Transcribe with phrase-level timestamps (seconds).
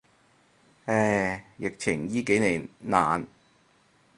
[0.85, 3.27] 唉，疫情依幾年，難。